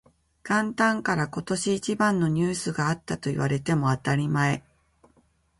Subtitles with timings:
[0.43, 4.63] 元旦から今年一番のニュースがあったと言われても当たり前